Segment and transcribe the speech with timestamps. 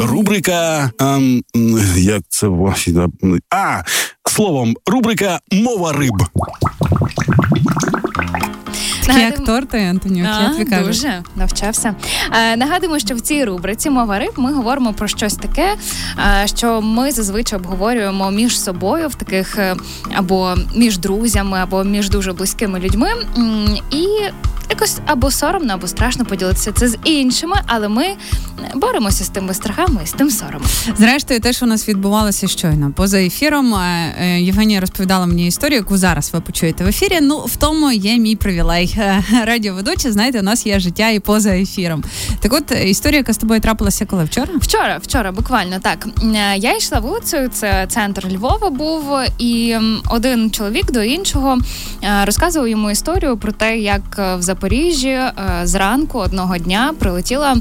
[0.00, 0.90] Рубрика.
[0.98, 1.20] А,
[1.96, 2.96] як це ваші
[3.50, 3.82] А
[4.24, 6.22] словом, рубрика Мова риб.
[9.06, 10.86] Такий актор ти, Антонюк, я тобі кажу.
[10.86, 11.94] Дуже навчався.
[12.32, 15.74] Е, нагадуємо, що в цій рубриці мова риб ми говоримо про щось таке,
[16.42, 19.76] е, що ми зазвичай обговорюємо між собою в таких е,
[20.16, 23.08] або між друзями, або між дуже близькими людьми.
[23.90, 24.06] І
[24.78, 28.04] якось або соромно, або страшно поділитися це з іншими, але ми
[28.74, 30.68] боремося з тими страхами і з тим соромом.
[30.98, 33.74] Зрештою, те, що у нас відбувалося щойно поза ефіром.
[33.74, 37.18] Е, е, Євгенія розповідала мені історію, яку зараз ви почуєте в ефірі.
[37.22, 38.94] Ну в тому є мій привілей.
[38.98, 42.04] Е, радіоведуча, знаєте, у нас є життя і поза ефіром.
[42.40, 44.48] Так, от історія, яка з тобою трапилася, коли вчора?
[44.60, 46.08] Вчора, вчора, буквально так.
[46.56, 47.48] Я йшла вулицею.
[47.48, 49.04] Це центр Львова був,
[49.38, 49.76] і
[50.10, 51.58] один чоловік до іншого
[52.24, 54.02] розказував йому історію про те, як
[54.38, 54.67] в Запоріжжі
[55.64, 57.56] зранку одного дня прилетіла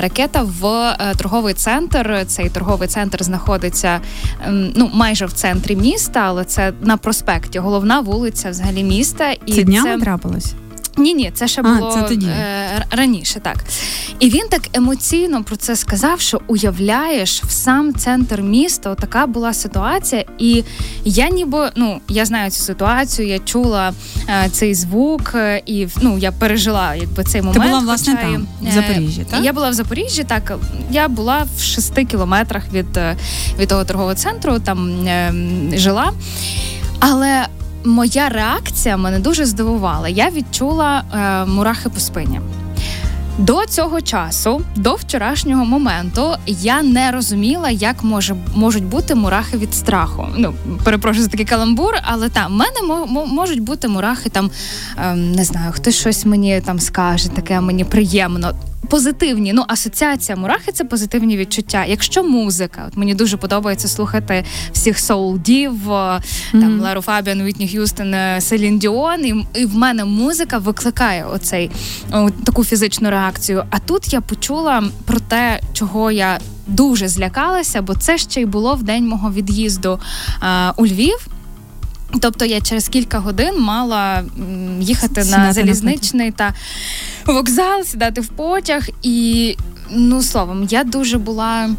[0.00, 2.24] ракета ракета в е, торговий центр.
[2.26, 4.00] Цей торговий центр знаходиться
[4.48, 7.58] ну майже в центрі міста, але це на проспекті.
[7.58, 9.30] Головна вулиця взагалі міста.
[9.46, 10.04] І це днями це...
[10.04, 10.54] трапилось?
[10.98, 12.26] Ні, ні, це ще було а, це тоді.
[12.26, 13.56] Е, раніше, так.
[14.20, 19.54] І він так емоційно про це сказав, що уявляєш, в сам центр міста така була
[19.54, 20.64] ситуація, і
[21.04, 23.92] я ніби ну я знаю цю ситуацію, я чула
[24.28, 27.62] е, цей звук, е, і ну я пережила якби цей момент.
[27.62, 29.44] Ти була власне хоча, там, в Запоріжжі, так?
[29.44, 30.58] Я була в Запоріжжі, так
[30.90, 33.00] я була в шести кілометрах від,
[33.58, 35.32] від того торгового центру, там е,
[35.74, 36.12] жила.
[37.00, 37.46] Але
[37.86, 40.08] моя реакція мене дуже здивувала.
[40.08, 42.40] Я відчула е, мурахи по спині.
[43.38, 49.74] До цього часу, до вчорашнього моменту, я не розуміла, як може можуть бути мурахи від
[49.74, 50.26] страху.
[50.36, 54.30] Ну перепрошую за такий каламбур, але там в мене можуть бути мурахи.
[54.30, 54.50] Там
[55.04, 58.52] ем, не знаю, хтось щось мені там скаже, таке мені приємно
[58.88, 59.52] позитивні.
[59.52, 61.84] Ну, асоціація мурахи це позитивні відчуття.
[61.84, 66.20] Якщо музика, от мені дуже подобається слухати всіх соул-дів, mm-hmm.
[66.52, 71.70] там Лару Фабіан, Вітні Х'юстон, е, Селін Діон, і, і в мене музика викликає оцей
[72.12, 73.64] о, таку фізичну реакцію.
[73.70, 78.74] А тут я почула про те, чого я дуже злякалася, бо це ще й було
[78.74, 80.00] в день мого від'їзду
[80.40, 81.28] а, у Львів.
[82.20, 84.24] Тобто я через кілька годин мала
[84.80, 86.54] їхати Сідати на залізничний та
[87.26, 89.56] вокзал, сідати в потяг, і
[89.90, 91.70] ну словом, я дуже була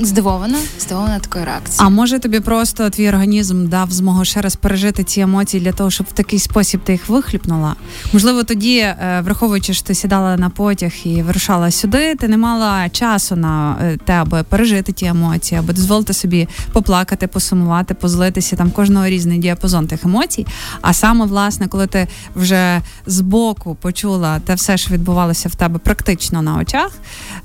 [0.00, 1.86] здивована, здивована такою реакцією.
[1.86, 5.90] А може тобі просто твій організм дав змогу ще раз пережити ці емоції для того,
[5.90, 7.74] щоб в такий спосіб ти їх вихліпнула?
[8.12, 12.88] Можливо, тоді, е, враховуючи, що ти сідала на потяг і вирушала сюди, ти не мала
[12.88, 18.70] часу на е, те, аби пережити ті емоції, аби дозволити собі поплакати, посумувати, позлитися там
[18.70, 20.46] кожного різний діапазон тих емоцій.
[20.80, 26.42] А саме, власне, коли ти вже збоку почула те все, що відбувалося в тебе практично
[26.42, 26.90] на очах,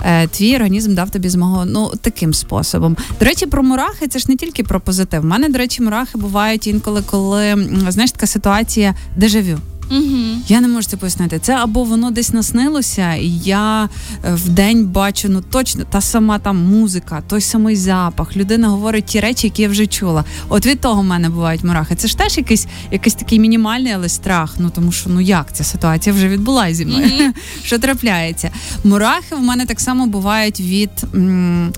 [0.02, 2.98] е, твій організм дав тобі змогу ну таки таким способом.
[3.20, 5.24] До речі, про мурахи це ж не тільки про позитив.
[5.24, 9.60] У мене, до речі, мурахи бувають інколи, коли знаєш така ситуація дежавю.
[9.92, 10.42] Угу.
[10.48, 11.40] Я не можу це пояснити.
[11.40, 13.90] Це або воно десь наснилося, і я
[14.26, 18.38] е, в день бачу ну точно та сама там музика, той самий запах.
[18.38, 20.24] Людина говорить ті речі, які я вже чула.
[20.50, 21.96] От від того в мене бувають мурахи.
[21.96, 24.56] Це ж теж якийсь якийсь такий мінімальний, але страх.
[24.60, 27.06] Ну тому що ну як ця ситуація вже відбулася зі мною?
[27.06, 27.34] mm
[27.64, 28.52] Що трапляється?
[28.84, 30.90] Мурахи в мене так само бувають від.
[31.16, 31.74] М-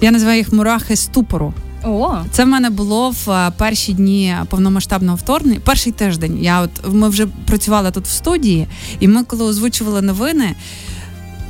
[0.00, 1.54] я називаю їх мурахи ступору.
[1.84, 5.60] О, це в мене було в е, перші дні повномасштабного вторгнення.
[5.64, 6.38] Перший тиждень.
[6.42, 8.66] Я от ми вже працювали тут в студії,
[9.00, 10.54] і ми, коли озвучували новини,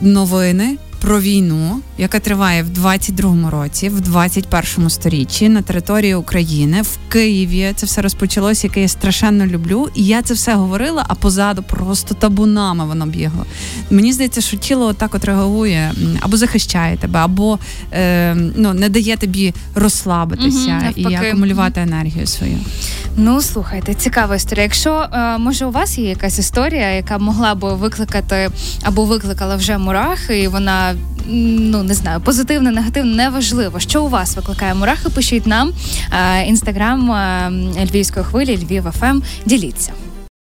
[0.01, 6.99] новини про війну, яка триває в 22-му році, в 21-му сторіччі на території України в
[7.09, 7.73] Києві.
[7.77, 9.89] Це все розпочалося, яке я страшенно люблю.
[9.95, 13.47] І я це все говорила, а позаду просто табунами воно бігло.
[13.91, 17.59] Мені здається, що тіло так от реагує або захищає тебе, або
[17.93, 22.59] е, ну не дає тобі розслабитися угу, і акумулювати енергію свою.
[23.17, 24.63] Ну слухайте, цікава історія.
[24.63, 28.51] Якщо е, може у вас є якась історія, яка могла би викликати
[28.83, 30.94] або викликала вже мурахи, і вона
[31.27, 33.81] ну не знаю, позитивне, негативне, неважливо.
[33.81, 35.09] Що у вас викликає мурахи?
[35.09, 35.73] Пишіть нам
[36.47, 37.11] інстаграм
[37.91, 39.23] Львівської хвилі, Львів ФМ.
[39.47, 39.93] Діліться.